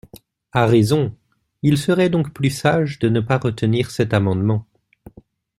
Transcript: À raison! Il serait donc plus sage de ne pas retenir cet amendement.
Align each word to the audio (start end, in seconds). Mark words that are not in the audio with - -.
À 0.51 0.65
raison! 0.65 1.15
Il 1.61 1.77
serait 1.77 2.09
donc 2.09 2.33
plus 2.33 2.49
sage 2.49 2.97
de 2.97 3.07
ne 3.07 3.19
pas 3.19 3.37
retenir 3.37 3.91
cet 3.91 4.15
amendement. 4.15 4.65